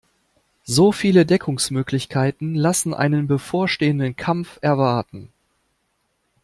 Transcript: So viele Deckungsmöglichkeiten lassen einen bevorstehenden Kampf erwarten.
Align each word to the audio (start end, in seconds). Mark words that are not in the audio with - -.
So 0.65 0.91
viele 0.91 1.27
Deckungsmöglichkeiten 1.27 2.55
lassen 2.55 2.95
einen 2.95 3.27
bevorstehenden 3.27 4.15
Kampf 4.15 4.57
erwarten. 4.63 5.31